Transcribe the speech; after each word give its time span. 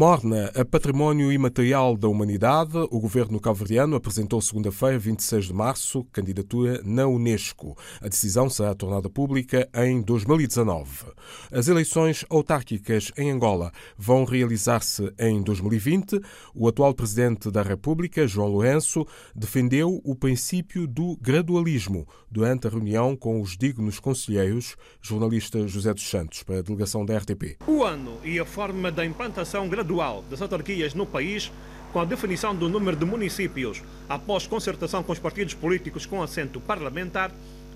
Morna, 0.00 0.50
a 0.56 0.64
património 0.64 1.30
imaterial 1.30 1.94
da 1.94 2.08
humanidade, 2.08 2.74
o 2.90 2.98
governo 2.98 3.38
calverdiano 3.38 3.96
apresentou 3.96 4.40
segunda-feira, 4.40 4.98
26 4.98 5.48
de 5.48 5.52
março, 5.52 6.04
candidatura 6.04 6.80
na 6.82 7.06
Unesco. 7.06 7.76
A 8.00 8.08
decisão 8.08 8.48
será 8.48 8.74
tornada 8.74 9.10
pública 9.10 9.68
em 9.74 10.00
2019. 10.00 11.04
As 11.52 11.68
eleições 11.68 12.24
autárquicas 12.30 13.12
em 13.14 13.30
Angola 13.30 13.72
vão 13.94 14.24
realizar-se 14.24 15.12
em 15.18 15.42
2020. 15.42 16.18
O 16.54 16.66
atual 16.66 16.94
presidente 16.94 17.50
da 17.50 17.60
República, 17.60 18.26
João 18.26 18.48
Lourenço, 18.48 19.06
defendeu 19.36 20.00
o 20.02 20.16
princípio 20.16 20.86
do 20.86 21.14
gradualismo 21.20 22.08
durante 22.30 22.66
a 22.66 22.70
reunião 22.70 23.14
com 23.14 23.38
os 23.38 23.54
dignos 23.54 24.00
conselheiros, 24.00 24.76
jornalista 25.02 25.68
José 25.68 25.92
dos 25.92 26.08
Santos, 26.08 26.42
para 26.42 26.60
a 26.60 26.62
delegação 26.62 27.04
da 27.04 27.18
RTP. 27.18 27.58
O 27.66 27.84
ano 27.84 28.16
e 28.24 28.38
a 28.38 28.46
forma 28.46 28.90
da 28.90 29.04
implantação 29.04 29.68
gradual 29.68 29.89
das 30.30 30.40
autarquias 30.40 30.94
no 30.94 31.04
país, 31.04 31.50
com 31.92 32.00
a 32.00 32.04
definição 32.04 32.54
do 32.54 32.68
número 32.68 32.96
de 32.96 33.04
municípios 33.04 33.82
após 34.08 34.46
concertação 34.46 35.02
com 35.02 35.12
os 35.12 35.18
partidos 35.18 35.54
políticos 35.54 36.06
com 36.06 36.22
assento 36.22 36.60
parlamentar, 36.60 37.32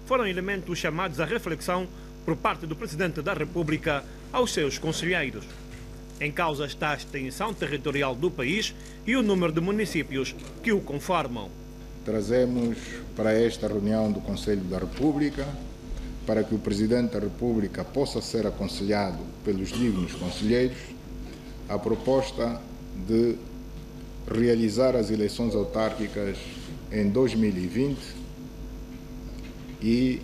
foram 0.07 0.27
elementos 0.27 0.79
chamados 0.79 1.19
à 1.19 1.25
reflexão 1.25 1.89
por 2.25 2.37
parte 2.37 2.67
do 2.67 2.77
Presidente 2.77 3.21
da 3.21 3.35
República 3.35 4.05
aos 4.33 4.53
seus 4.53 4.79
conselheiros. 4.79 5.45
Em 6.21 6.31
causa 6.31 6.67
está 6.67 6.93
a 6.93 6.97
extensão 6.97 7.53
territorial 7.53 8.15
do 8.15 8.31
país 8.31 8.75
e 9.05 9.17
o 9.17 9.23
número 9.23 9.53
de 9.53 9.61
municípios 9.61 10.35
que 10.63 10.73
o 10.73 10.81
conformam. 10.81 11.51
Trazemos 12.05 12.79
para 13.17 13.33
esta 13.33 13.67
reunião 13.67 14.13
do 14.13 14.21
Conselho 14.21 14.63
da 14.63 14.79
República 14.79 15.47
para 16.27 16.43
que 16.43 16.55
o 16.55 16.59
Presidente 16.59 17.13
da 17.13 17.19
República 17.19 17.85
possa 17.85 18.21
ser 18.21 18.47
aconselhado 18.47 19.19
pelos 19.45 19.71
dignos 19.71 20.13
conselheiros 20.13 20.94
a 21.69 21.79
proposta 21.79 22.61
de 23.07 23.37
realizar 24.31 24.97
as 24.97 25.11
eleições 25.11 25.55
autárquicas 25.55 26.39
em 26.91 27.09
2020 27.09 27.99
e 29.83 30.21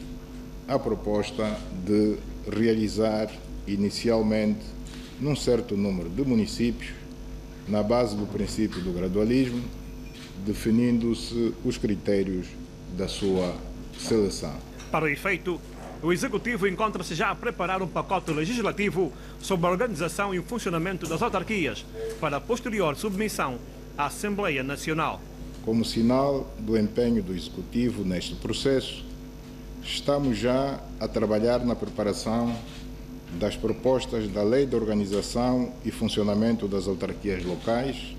a 0.67 0.79
proposta 0.79 1.59
de 1.85 2.17
realizar 2.51 3.31
inicialmente 3.67 4.65
num 5.21 5.37
certo 5.37 5.77
número 5.77 6.09
de 6.09 6.23
municípios, 6.23 6.93
na 7.69 7.83
base 7.83 8.17
do 8.17 8.27
princípio 8.27 8.81
do 8.81 8.93
gradualismo, 8.93 9.63
definindo-se 10.47 11.55
os 11.65 11.77
critérios 11.77 12.47
da 12.97 13.07
sua 13.07 13.55
seleção. 13.99 14.55
Para 14.91 15.05
o 15.05 15.09
efeito, 15.09 15.61
o 16.03 16.12
Executivo 16.12 16.67
encontra-se 16.67 17.15
já 17.15 17.31
a 17.31 17.34
preparar 17.34 17.83
um 17.83 17.87
pacote 17.87 18.31
legislativo 18.31 19.12
sobre 19.39 19.67
a 19.67 19.70
organização 19.70 20.34
e 20.34 20.39
o 20.39 20.43
funcionamento 20.43 21.06
das 21.06 21.20
autarquias 21.20 21.84
para 22.20 22.41
posterior 22.41 22.97
submissão 22.97 23.59
à 23.98 24.06
Assembleia 24.06 24.62
Nacional. 24.62 25.21
Como 25.65 25.84
sinal 25.84 26.51
do 26.59 26.78
empenho 26.78 27.23
do 27.23 27.34
Executivo 27.34 28.03
neste 28.03 28.34
processo, 28.37 29.05
estamos 29.83 30.39
já 30.39 30.81
a 30.98 31.06
trabalhar 31.06 31.65
na 31.65 31.77
preparação 31.77 32.56
das 33.39 33.56
propostas 33.56 34.27
da 34.28 34.43
Lei 34.43 34.67
de 34.67 34.75
Organização 34.75 35.73
e 35.84 35.91
Funcionamento 35.91 36.67
das 36.67 36.89
Autarquias 36.89 37.45
Locais, 37.45 38.17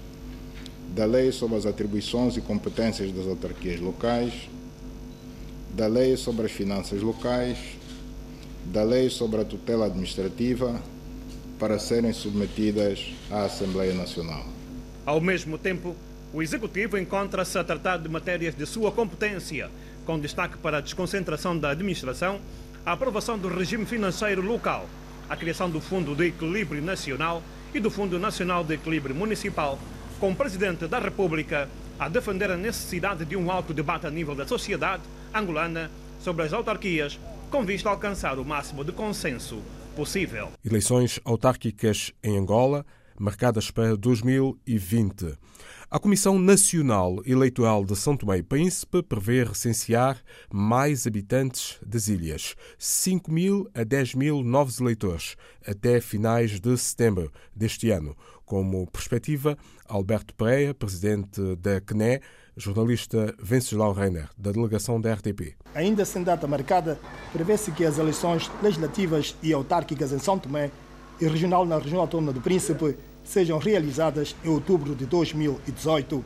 da 0.95 1.05
Lei 1.05 1.31
sobre 1.31 1.57
as 1.57 1.65
Atribuições 1.65 2.37
e 2.37 2.41
Competências 2.41 3.11
das 3.11 3.25
Autarquias 3.25 3.79
Locais, 3.79 4.33
da 5.73 5.87
Lei 5.87 6.17
sobre 6.17 6.45
as 6.45 6.51
Finanças 6.51 7.01
Locais, 7.01 7.57
da 8.65 8.83
Lei 8.83 9.09
sobre 9.09 9.41
a 9.41 9.45
Tutela 9.45 9.85
Administrativa, 9.85 10.81
para 11.57 11.79
serem 11.79 12.11
submetidas 12.11 13.13
à 13.29 13.43
Assembleia 13.43 13.93
Nacional. 13.93 14.45
Ao 15.05 15.21
mesmo 15.21 15.57
tempo, 15.57 15.95
o 16.33 16.41
Executivo 16.41 16.97
encontra-se 16.97 17.57
a 17.57 17.63
tratar 17.63 17.97
de 17.97 18.09
matérias 18.09 18.55
de 18.55 18.65
sua 18.65 18.91
competência, 18.91 19.69
com 20.05 20.19
destaque 20.19 20.57
para 20.57 20.77
a 20.77 20.81
desconcentração 20.81 21.57
da 21.57 21.69
administração, 21.69 22.39
a 22.85 22.93
aprovação 22.93 23.37
do 23.37 23.47
regime 23.47 23.85
financeiro 23.85 24.41
local, 24.41 24.87
a 25.29 25.35
criação 25.37 25.69
do 25.69 25.79
Fundo 25.79 26.15
de 26.15 26.27
Equilíbrio 26.27 26.81
Nacional 26.81 27.41
e 27.73 27.79
do 27.79 27.89
Fundo 27.89 28.19
Nacional 28.19 28.63
de 28.63 28.73
Equilíbrio 28.73 29.15
Municipal, 29.15 29.79
com 30.19 30.31
o 30.31 30.35
Presidente 30.35 30.87
da 30.87 30.99
República 30.99 31.69
a 31.99 32.09
defender 32.09 32.49
a 32.49 32.57
necessidade 32.57 33.23
de 33.23 33.35
um 33.35 33.51
alto 33.51 33.73
debate 33.73 34.07
a 34.07 34.09
nível 34.09 34.33
da 34.33 34.47
sociedade 34.47 35.03
angolana 35.33 35.89
sobre 36.19 36.45
as 36.45 36.53
autarquias, 36.53 37.19
com 37.49 37.65
vista 37.65 37.89
a 37.89 37.91
alcançar 37.91 38.39
o 38.39 38.45
máximo 38.45 38.83
de 38.83 38.91
consenso 38.91 39.61
possível. 39.95 40.49
Eleições 40.63 41.19
autárquicas 41.25 42.13
em 42.23 42.37
Angola, 42.37 42.85
marcadas 43.19 43.69
para 43.69 43.95
2020. 43.95 45.37
A 45.89 45.99
Comissão 45.99 46.39
Nacional 46.39 47.21
Eleitoral 47.25 47.83
de 47.83 47.97
São 47.97 48.15
Tomé 48.15 48.37
e 48.37 48.43
Príncipe 48.43 49.03
prevê 49.03 49.43
recensear 49.43 50.17
mais 50.49 51.05
habitantes 51.05 51.77
das 51.85 52.07
ilhas, 52.07 52.55
5 52.79 53.29
mil 53.29 53.69
a 53.75 53.83
10 53.83 54.15
mil 54.15 54.41
novos 54.41 54.79
eleitores, 54.79 55.35
até 55.67 55.99
finais 55.99 56.61
de 56.61 56.77
setembro 56.77 57.29
deste 57.53 57.91
ano. 57.91 58.15
Como 58.45 58.87
perspectiva, 58.87 59.57
Alberto 59.85 60.33
Pereira, 60.33 60.73
presidente 60.73 61.55
da 61.57 61.81
CNE, 61.81 62.21
jornalista 62.55 63.33
Venceslau 63.41 63.93
Reiner, 63.93 64.29
da 64.37 64.51
delegação 64.51 64.99
da 64.99 65.13
RTP. 65.13 65.55
Ainda 65.73 66.05
sem 66.05 66.23
data 66.23 66.47
marcada, 66.47 66.99
prevê-se 67.31 67.71
que 67.71 67.85
as 67.85 67.97
eleições 67.97 68.51
legislativas 68.61 69.35
e 69.41 69.53
autárquicas 69.53 70.11
em 70.11 70.19
São 70.19 70.37
Tomé 70.37 70.69
e 71.19 71.27
regional 71.27 71.65
na 71.65 71.77
região 71.77 72.01
autônoma 72.01 72.33
do 72.33 72.41
Príncipe 72.41 72.97
sejam 73.23 73.57
realizadas 73.57 74.35
em 74.43 74.49
outubro 74.49 74.95
de 74.95 75.05
2018. 75.05 76.23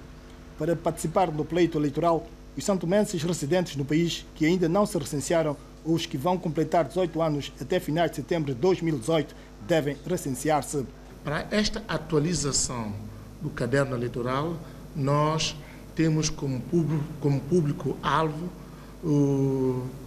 Para 0.58 0.76
participar 0.76 1.32
no 1.32 1.46
pleito 1.46 1.78
eleitoral, 1.78 2.26
os 2.58 2.64
santomenses 2.64 3.22
residentes 3.22 3.76
no 3.76 3.84
país 3.84 4.26
que 4.34 4.46
ainda 4.46 4.70
não 4.70 4.86
se 4.86 4.98
recensearam 4.98 5.58
ou 5.84 5.94
os 5.94 6.06
que 6.06 6.18
vão 6.18 6.38
completar 6.38 6.86
18 6.86 7.22
anos 7.22 7.54
até 7.62 7.80
finais 7.80 8.10
de 8.10 8.18
setembro 8.18 8.54
de 8.54 8.60
2018 8.60 9.36
devem 9.68 9.98
recensear-se. 10.06 10.86
Para 11.24 11.46
esta 11.52 11.84
atualização 11.88 12.94
do 13.42 13.50
caderno 13.50 13.96
eleitoral, 13.96 14.58
nós 14.96 15.56
temos 15.96 16.30
como 16.30 16.60
público, 16.62 17.04
como 17.22 17.40
público 17.42 17.98
alvo 18.04 18.50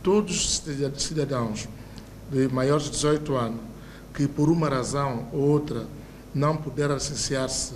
todos 0.03 0.65
os 0.67 1.03
cidadãos 1.03 1.69
de 2.31 2.49
maiores 2.49 2.87
de 2.87 2.91
18 2.91 3.37
anos 3.37 3.61
que 4.19 4.27
por 4.27 4.49
uma 4.49 4.69
razão 4.69 5.29
ou 5.33 5.43
outra 5.43 5.87
não 6.35 6.57
puderam 6.57 6.95
licenciar-se 6.95 7.75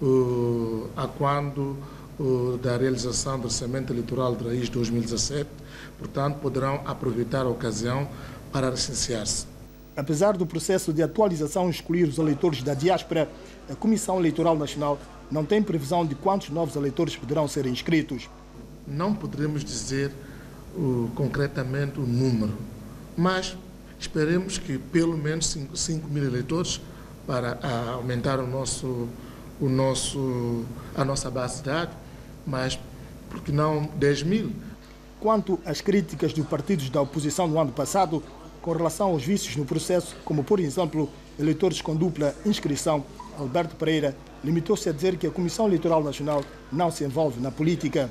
uh, 0.00 0.88
a 0.96 1.08
quando 1.08 1.76
uh, 2.18 2.56
da 2.62 2.76
realização 2.76 3.40
do 3.40 3.46
orçamento 3.46 3.92
eleitoral 3.92 4.36
de 4.36 4.44
raiz 4.44 4.68
2017, 4.68 5.50
portanto, 5.98 6.38
poderão 6.38 6.80
aproveitar 6.86 7.42
a 7.42 7.48
ocasião 7.48 8.08
para 8.52 8.70
licenciar-se. 8.70 9.49
Apesar 10.00 10.34
do 10.34 10.46
processo 10.46 10.94
de 10.94 11.02
atualização 11.02 11.68
escolher 11.68 12.08
os 12.08 12.16
eleitores 12.16 12.62
da 12.62 12.72
diáspora, 12.72 13.28
a 13.68 13.74
Comissão 13.74 14.18
Eleitoral 14.18 14.56
Nacional 14.56 14.98
não 15.30 15.44
tem 15.44 15.62
previsão 15.62 16.06
de 16.06 16.14
quantos 16.14 16.48
novos 16.48 16.74
eleitores 16.74 17.14
poderão 17.16 17.46
ser 17.46 17.66
inscritos. 17.66 18.30
Não 18.86 19.14
poderemos 19.14 19.62
dizer 19.62 20.10
uh, 20.74 21.10
concretamente 21.14 22.00
o 22.00 22.06
número, 22.06 22.54
mas 23.14 23.54
esperemos 23.98 24.56
que 24.56 24.78
pelo 24.78 25.18
menos 25.18 25.48
5, 25.48 25.76
5 25.76 26.08
mil 26.08 26.24
eleitores 26.24 26.80
para 27.26 27.58
aumentar 27.92 28.40
o 28.40 28.46
nosso, 28.46 29.06
o 29.60 29.68
nosso, 29.68 30.64
a 30.94 31.04
nossa 31.04 31.30
base 31.30 31.58
de 31.58 31.64
dados, 31.64 31.94
mas 32.46 32.80
por 33.28 33.42
que 33.42 33.52
não 33.52 33.82
10 33.96 34.22
mil? 34.22 34.50
Quanto 35.20 35.60
às 35.66 35.82
críticas 35.82 36.32
dos 36.32 36.46
partidos 36.46 36.88
da 36.88 37.02
oposição 37.02 37.46
no 37.46 37.60
ano 37.60 37.70
passado 37.70 38.22
com 38.62 38.72
relação 38.72 39.08
aos 39.08 39.24
vícios 39.24 39.56
no 39.56 39.64
processo, 39.64 40.16
como 40.24 40.44
por 40.44 40.60
exemplo 40.60 41.08
eleitores 41.38 41.80
com 41.80 41.96
dupla 41.96 42.34
inscrição, 42.44 43.04
Alberto 43.38 43.74
Pereira 43.76 44.16
limitou-se 44.44 44.88
a 44.88 44.92
dizer 44.92 45.16
que 45.16 45.26
a 45.26 45.30
Comissão 45.30 45.66
Eleitoral 45.66 46.02
Nacional 46.02 46.44
não 46.70 46.90
se 46.90 47.04
envolve 47.04 47.40
na 47.40 47.50
política. 47.50 48.10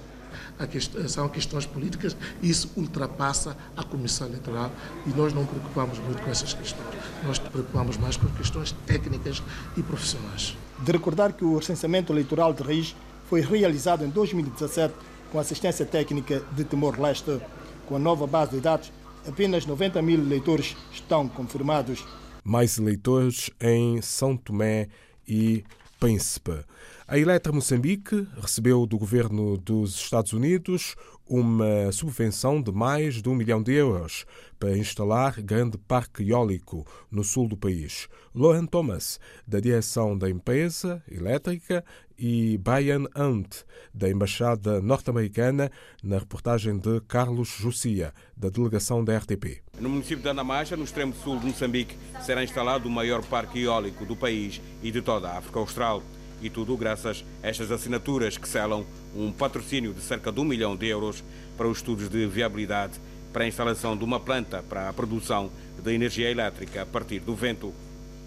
Questão, 0.70 1.08
são 1.08 1.28
questões 1.28 1.66
políticas 1.66 2.16
isso 2.42 2.70
ultrapassa 2.76 3.58
a 3.76 3.84
Comissão 3.84 4.28
Eleitoral 4.28 4.72
e 5.08 5.10
nós 5.18 5.34
não 5.34 5.44
preocupamos 5.44 5.98
muito 6.00 6.22
com 6.22 6.30
essas 6.30 6.54
questões. 6.54 6.88
Nós 7.24 7.40
nos 7.40 7.50
preocupamos 7.50 7.98
mais 7.98 8.16
com 8.16 8.28
questões 8.28 8.76
técnicas 8.86 9.42
e 9.76 9.82
profissionais. 9.82 10.56
De 10.80 10.92
recordar 10.92 11.34
que 11.34 11.44
o 11.44 11.58
recenseamento 11.58 12.14
eleitoral 12.14 12.54
de 12.54 12.62
raiz 12.62 12.96
foi 13.28 13.42
realizado 13.42 14.06
em 14.06 14.10
2017 14.10 14.94
com 15.32 15.40
assistência 15.40 15.86
técnica 15.86 16.44
de 16.52 16.64
Timor-Leste. 16.64 17.40
Com 17.88 17.96
a 17.96 18.00
nova 18.00 18.28
base 18.28 18.52
de 18.52 18.62
dados, 18.62 18.92
apenas 19.28 19.66
90 19.66 20.02
mil 20.02 20.20
eleitores 20.20 20.76
estão 20.92 21.28
confirmados. 21.28 22.06
Mais 22.44 22.78
eleitores 22.78 23.50
em 23.60 24.02
São 24.02 24.36
Tomé 24.36 24.88
e 25.28 25.64
Príncipe. 26.00 26.64
A 27.08 27.18
Eletra 27.18 27.52
Moçambique 27.52 28.28
recebeu 28.40 28.86
do 28.86 28.98
governo 28.98 29.58
dos 29.58 29.96
Estados 29.96 30.32
Unidos 30.32 30.96
uma 31.30 31.92
subvenção 31.92 32.60
de 32.60 32.72
mais 32.72 33.22
de 33.22 33.30
um 33.30 33.36
milhão 33.36 33.62
de 33.62 33.72
euros 33.72 34.26
para 34.60 34.76
instalar 34.76 35.40
grande 35.42 35.78
parque 35.78 36.28
eólico 36.28 36.86
no 37.12 37.24
sul 37.24 37.48
do 37.48 37.56
país. 37.56 38.10
Lohan 38.34 38.66
Thomas, 38.66 39.20
da 39.48 39.60
direção 39.60 40.18
da 40.18 40.30
empresa 40.30 41.04
elétrica, 41.10 41.86
e 42.20 42.58
Brian 42.58 43.06
Hunt, 43.16 43.64
da 43.94 44.10
Embaixada 44.10 44.82
Norte-Americana, 44.82 45.72
na 46.04 46.18
reportagem 46.18 46.78
de 46.78 47.00
Carlos 47.08 47.48
Jussia, 47.48 48.14
da 48.36 48.50
delegação 48.50 49.04
da 49.04 49.18
RTP. 49.18 49.62
No 49.80 49.90
município 49.90 50.22
de 50.22 50.28
Anamacha, 50.28 50.76
no 50.76 50.84
extremo 50.84 51.14
sul 51.16 51.40
de 51.40 51.46
Moçambique, 51.46 51.96
será 52.22 52.44
instalado 52.44 52.90
o 52.90 52.92
maior 52.92 53.24
parque 53.24 53.62
eólico 53.62 54.06
do 54.06 54.18
país 54.18 54.62
e 54.84 54.92
de 54.92 55.02
toda 55.02 55.30
a 55.30 55.38
África 55.38 55.60
Austral. 55.60 56.04
E 56.42 56.50
tudo 56.50 56.78
graças 56.78 57.24
a 57.44 57.48
estas 57.48 57.72
assinaturas 57.72 58.38
que 58.38 58.48
selam 58.48 58.86
um 59.16 59.32
patrocínio 59.32 59.94
de 59.94 60.02
cerca 60.02 60.32
de 60.32 60.40
um 60.40 60.46
milhão 60.46 60.76
de 60.76 60.88
euros 60.88 61.24
para 61.58 61.68
os 61.68 61.78
estudos 61.78 62.10
de 62.10 62.26
viabilidade 62.28 62.94
para 63.34 63.44
a 63.44 63.48
instalação 63.48 63.96
de 63.96 64.04
uma 64.04 64.20
planta 64.20 64.64
para 64.68 64.90
a 64.90 64.94
produção 64.94 65.50
de 65.84 65.94
energia 65.94 66.30
elétrica 66.30 66.82
a 66.82 66.86
partir 66.86 67.20
do 67.20 67.36
vento. 67.36 67.74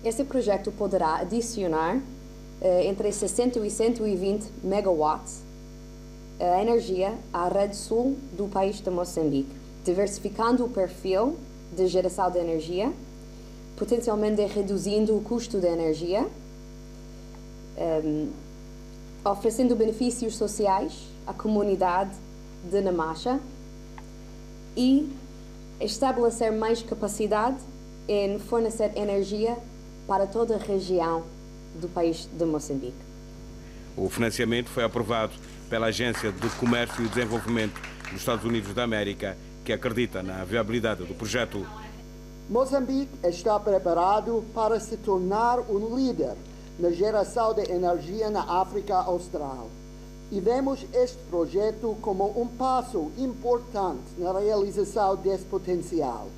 Esse 0.04 0.24
projeto 0.24 0.70
poderá 0.72 1.16
adicionar 1.16 2.00
eh, 2.60 2.86
entre 2.86 3.10
60 3.10 3.58
e 3.58 3.70
120 3.70 4.46
megawatts 4.62 5.42
a 6.40 6.60
energia 6.60 7.14
à 7.32 7.48
rede 7.48 7.76
sul 7.76 8.16
do 8.36 8.48
país 8.48 8.80
de 8.80 8.90
Moçambique, 8.90 9.50
diversificando 9.84 10.64
o 10.64 10.68
perfil 10.68 11.36
de 11.74 11.86
geração 11.86 12.30
de 12.30 12.38
energia, 12.38 12.92
potencialmente 13.76 14.44
reduzindo 14.46 15.16
o 15.16 15.20
custo 15.20 15.58
da 15.58 15.68
energia, 15.68 16.26
um, 17.76 18.30
oferecendo 19.24 19.74
benefícios 19.76 20.36
sociais 20.36 20.92
à 21.26 21.32
comunidade 21.32 22.10
de 22.70 22.80
Namacha 22.80 23.40
e 24.76 25.10
estabelecer 25.80 26.52
mais 26.52 26.82
capacidade 26.82 27.58
em 28.08 28.38
fornecer 28.38 28.96
energia 28.96 29.56
para 30.06 30.26
toda 30.26 30.56
a 30.56 30.58
região 30.58 31.24
do 31.80 31.88
país 31.88 32.28
de 32.32 32.44
Moçambique. 32.44 32.94
O 33.96 34.08
financiamento 34.08 34.68
foi 34.68 34.84
aprovado 34.84 35.32
pela 35.68 35.86
Agência 35.86 36.32
de 36.32 36.48
Comércio 36.50 37.04
e 37.04 37.08
Desenvolvimento 37.08 37.80
dos 38.10 38.20
Estados 38.20 38.44
Unidos 38.44 38.74
da 38.74 38.82
América, 38.82 39.36
que 39.64 39.72
acredita 39.72 40.22
na 40.22 40.44
viabilidade 40.44 41.04
do 41.04 41.14
projeto. 41.14 41.66
Moçambique 42.50 43.10
está 43.24 43.58
preparado 43.60 44.44
para 44.54 44.80
se 44.80 44.96
tornar 44.96 45.60
um 45.60 45.96
líder 45.96 46.34
na 46.78 46.90
geração 46.90 47.54
de 47.54 47.70
energia 47.70 48.30
na 48.30 48.60
África 48.60 48.96
Austral. 48.96 49.70
E 50.30 50.40
vemos 50.40 50.86
este 50.94 51.18
projeto 51.28 51.96
como 52.00 52.40
um 52.40 52.46
passo 52.46 53.12
importante 53.18 54.12
na 54.18 54.38
realização 54.38 55.16
desse 55.16 55.44
potencial. 55.44 56.28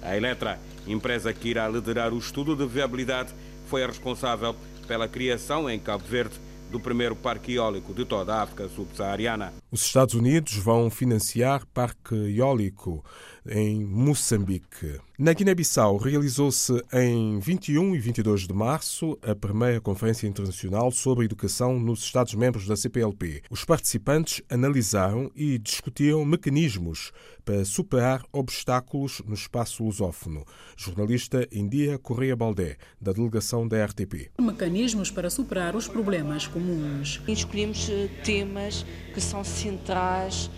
A 0.00 0.16
Eletra, 0.16 0.58
empresa 0.86 1.32
que 1.32 1.48
irá 1.48 1.68
liderar 1.68 2.12
o 2.12 2.18
estudo 2.18 2.56
de 2.56 2.66
viabilidade, 2.66 3.34
foi 3.66 3.84
a 3.84 3.86
responsável 3.86 4.54
pela 4.86 5.08
criação 5.08 5.68
em 5.68 5.78
Cabo 5.78 6.04
Verde 6.04 6.40
do 6.70 6.80
primeiro 6.80 7.14
parque 7.14 7.54
eólico 7.54 7.94
de 7.94 8.04
toda 8.04 8.34
a 8.34 8.42
África 8.42 8.68
subsaariana. 8.68 9.52
Os 9.70 9.82
Estados 9.82 10.14
Unidos 10.14 10.56
vão 10.56 10.90
financiar 10.90 11.64
parque 11.72 12.14
eólico 12.36 13.04
em 13.48 13.84
Moçambique. 13.84 15.00
Na 15.16 15.32
Guiné-Bissau 15.32 15.96
realizou-se 15.96 16.72
em 16.92 17.38
21 17.38 17.94
e 17.94 17.98
22 17.98 18.48
de 18.48 18.52
março 18.52 19.16
a 19.22 19.34
primeira 19.34 19.80
Conferência 19.80 20.26
Internacional 20.26 20.90
sobre 20.90 21.24
Educação 21.24 21.78
nos 21.78 22.00
Estados-membros 22.00 22.66
da 22.66 22.74
CPLP. 22.74 23.42
Os 23.48 23.64
participantes 23.64 24.42
analisaram 24.50 25.30
e 25.36 25.58
discutiram 25.58 26.24
mecanismos 26.24 27.12
para 27.44 27.64
superar 27.64 28.24
obstáculos 28.32 29.22
no 29.26 29.34
espaço 29.34 29.84
lusófono. 29.84 30.44
Jornalista 30.76 31.46
India 31.52 31.98
Correia 31.98 32.34
Baldé, 32.34 32.76
da 33.00 33.12
delegação 33.12 33.68
da 33.68 33.84
RTP. 33.84 34.30
Mecanismos 34.40 35.10
para 35.10 35.30
superar 35.30 35.76
os 35.76 35.86
problemas 35.86 36.46
comuns. 36.46 37.22
Escolhemos 37.28 37.88
eh, 37.88 38.08
temas 38.24 38.84
que 39.12 39.20
são 39.20 39.44
centrais 39.44 40.50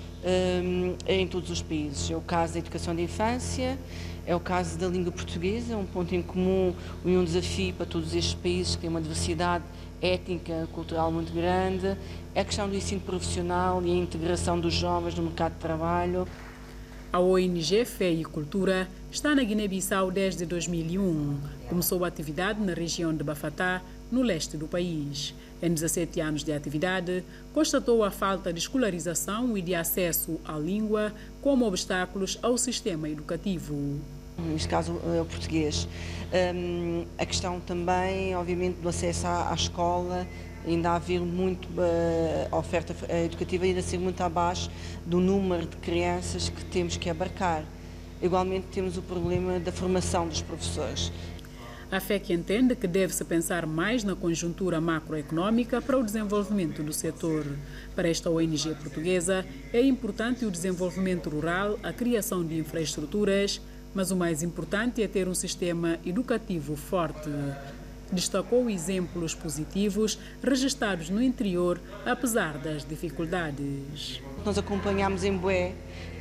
em 1.07 1.27
todos 1.27 1.51
os 1.51 1.63
países. 1.63 2.11
É 2.11 2.17
o 2.17 2.21
caso 2.21 2.55
da 2.55 2.59
educação 2.59 2.95
da 2.95 3.03
infância, 3.03 3.79
é 4.27 4.35
o 4.35 4.41
caso 4.41 4.77
da 4.77 4.89
língua 4.89 5.13
portuguesa, 5.13 5.77
um 5.77 5.87
ponto 5.87 6.15
em 6.15 6.23
comum 6.23 6.75
e 7.05 7.17
um 7.17 7.25
desafio 7.25 7.75
para 7.75 7.87
todos 7.87 8.15
estes 8.15 8.35
países 8.35 8.75
que 8.75 8.83
têm 8.83 8.91
uma 8.91 9.01
diversidade 9.01 9.65
étnica, 10.03 10.69
cultural 10.73 11.11
muito 11.11 11.33
grande, 11.33 11.97
é 12.35 12.41
a 12.41 12.45
questão 12.45 12.69
do 12.69 12.75
ensino 12.75 13.01
profissional 13.01 13.83
e 13.85 13.91
a 13.91 13.95
integração 13.95 14.59
dos 14.61 14.75
jovens 14.75 15.15
no 15.15 15.23
mercado 15.23 15.55
de 15.55 15.61
trabalho. 15.61 16.27
A 17.13 17.21
ONG 17.21 17.85
Fé 17.85 18.11
e 18.11 18.25
Cultura 18.25 18.89
está 19.11 19.35
na 19.35 19.43
Guiné-Bissau 19.43 20.11
desde 20.11 20.45
2001. 20.45 21.39
Começou 21.69 22.05
a 22.05 22.09
atividade 22.09 22.61
na 22.61 22.75
região 22.75 23.15
de 23.15 23.25
Bafatá, 23.25 23.81
no 24.11 24.23
leste 24.23 24.57
do 24.57 24.67
país. 24.67 25.35
Em 25.63 25.73
17 25.73 26.21
anos 26.21 26.45
de 26.45 26.53
atividade, 26.53 27.25
constatou 27.55 28.05
a 28.05 28.11
falta 28.11 28.53
de 28.53 28.59
escolarização 28.59 29.57
e 29.57 29.63
de 29.63 29.75
acesso 29.75 30.39
à 30.45 30.53
língua 30.53 31.15
como 31.41 31.67
obstáculos 31.67 32.39
ao 32.43 32.59
sistema 32.59 33.09
educativo. 33.09 33.99
Neste 34.39 34.69
caso, 34.69 35.01
é 35.17 35.21
o 35.21 35.25
português. 35.25 35.89
Um, 36.55 37.07
a 37.17 37.25
questão 37.25 37.59
também, 37.59 38.37
obviamente, 38.37 38.77
do 38.77 38.89
acesso 38.89 39.27
à, 39.27 39.51
à 39.51 39.55
escola, 39.55 40.27
ainda 40.67 40.91
a 40.91 40.97
haver 40.97 41.21
muito 41.21 41.67
uh, 41.69 42.55
oferta 42.55 42.95
educativa, 43.25 43.65
ainda 43.65 43.81
ser 43.81 43.99
muito 43.99 44.21
abaixo 44.21 44.71
do 45.07 45.21
número 45.21 45.67
de 45.67 45.77
crianças 45.77 46.51
que 46.51 46.65
temos 46.67 46.99
que 46.99 47.09
abarcar. 47.09 47.65
Igualmente 48.21 48.67
temos 48.73 48.99
o 48.99 49.03
problema 49.03 49.59
da 49.59 49.73
formação 49.73 50.27
dos 50.29 50.43
professores. 50.43 51.13
A 51.91 52.01
FEC 52.01 52.33
entende 52.33 52.75
que 52.75 52.89
deve-se 52.89 53.25
pensar 53.25 53.65
mais 53.65 54.03
na 54.03 54.17
conjuntura 54.17 54.81
macroeconômica 54.81 55.81
para 55.81 55.97
o 55.97 56.03
desenvolvimento 56.03 56.83
do 56.83 56.93
setor. 56.93 57.47
Para 57.95 58.09
esta 58.09 58.29
ONG 58.29 58.75
portuguesa, 58.75 59.47
é 59.73 59.81
importante 59.81 60.45
o 60.45 60.51
desenvolvimento 60.51 61.31
rural, 61.31 61.79
a 61.85 61.93
criação 61.93 62.45
de 62.45 62.59
infraestruturas, 62.59 63.61
mas 63.95 64.11
o 64.11 64.17
mais 64.17 64.43
importante 64.43 65.01
é 65.01 65.07
ter 65.07 65.29
um 65.29 65.35
sistema 65.35 65.97
educativo 66.05 66.75
forte. 66.75 67.31
Destacou 68.11 68.69
exemplos 68.69 69.33
positivos 69.33 70.19
registrados 70.43 71.09
no 71.09 71.23
interior, 71.23 71.81
apesar 72.05 72.59
das 72.59 72.85
dificuldades. 72.85 74.21
Nós 74.47 74.57
acompanhamos 74.59 75.25
em 75.25 75.37
Bué 75.37 75.73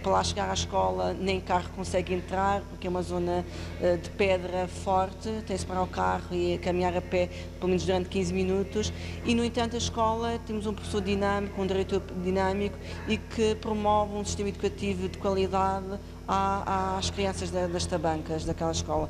para 0.02 0.14
lá 0.14 0.24
chegar 0.24 0.50
à 0.50 0.54
escola 0.56 1.14
nem 1.14 1.40
carro 1.40 1.70
consegue 1.76 2.12
entrar, 2.12 2.62
porque 2.62 2.88
é 2.88 2.90
uma 2.90 3.04
zona 3.04 3.46
uh, 3.80 3.98
de 4.00 4.10
pedra 4.10 4.68
forte, 4.68 5.30
tem-se 5.46 5.64
parar 5.64 5.84
o 5.84 5.88
carro 5.88 6.26
e 6.32 6.58
caminhar 6.58 6.98
a 6.98 7.02
pé 7.02 7.30
pelo 7.60 7.68
menos 7.68 7.86
durante 7.86 8.10
15 8.10 8.34
minutos. 8.34 8.92
E, 9.24 9.36
no 9.36 9.46
entanto, 9.46 9.76
a 9.76 9.78
escola, 9.78 10.40
temos 10.44 10.66
um 10.66 10.74
professor 10.74 11.02
dinâmico, 11.02 11.62
um 11.62 11.68
diretor 11.68 12.02
dinâmico 12.24 12.76
e 13.08 13.16
que 13.16 13.54
promove 13.54 14.16
um 14.16 14.26
sistema 14.26 14.50
educativo 14.50 15.08
de 15.08 15.20
qualidade 15.20 16.00
às 16.28 17.12
crianças 17.12 17.52
das 17.52 17.86
tabancas 17.86 18.44
daquela 18.44 18.72
escola. 18.72 19.08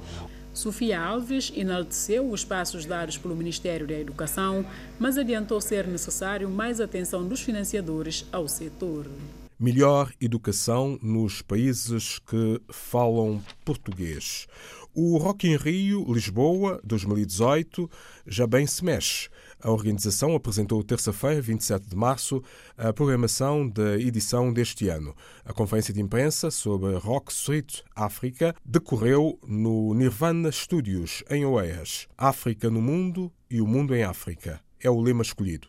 Sofia 0.56 1.00
Alves 1.00 1.52
enalteceu 1.56 2.28
os 2.30 2.46
passos 2.46 2.86
dados 2.86 3.18
pelo 3.18 3.36
Ministério 3.36 3.86
da 3.86 3.94
Educação, 3.94 4.66
mas 4.98 5.18
adiantou 5.18 5.60
ser 5.60 5.86
necessário 5.86 6.50
mais 6.50 6.80
atenção 6.80 7.28
dos 7.28 7.42
financiadores 7.42 8.26
ao 8.32 8.48
setor 8.48 9.06
melhor 9.60 10.12
educação 10.20 11.00
nos 11.02 11.42
países 11.42 12.20
que 12.20 12.62
falam 12.70 13.42
português. 13.64 14.48
O 14.94 15.18
Rock 15.18 15.48
in 15.48 15.56
Rio 15.58 16.06
Lisboa 16.14 16.80
2018 16.84 17.90
já 18.28 18.46
bem 18.46 18.68
se 18.68 18.84
mexe. 18.84 19.30
A 19.62 19.72
organização 19.72 20.36
apresentou 20.36 20.84
terça-feira, 20.84 21.42
27 21.42 21.90
de 21.90 21.96
março, 21.96 22.42
a 22.78 22.94
programação 22.94 23.68
da 23.68 23.98
edição 23.98 24.54
deste 24.54 24.90
ano. 24.90 25.16
A 25.44 25.54
conferência 25.54 25.94
de 25.94 26.02
imprensa 26.02 26.52
sobre 26.52 26.96
Rock 26.96 27.32
Street 27.32 27.82
África 27.96 28.56
decorreu 28.64 29.40
no 29.48 29.94
Nirvana 29.94 30.52
Studios, 30.52 31.24
em 31.30 31.46
Oeiras. 31.46 32.08
África 32.18 32.70
no 32.70 32.82
mundo 32.82 33.32
e 33.50 33.62
o 33.62 33.68
mundo 33.68 33.96
em 33.96 34.04
África. 34.04 34.60
É 34.80 34.90
o 34.90 35.02
lema 35.02 35.22
escolhido. 35.22 35.68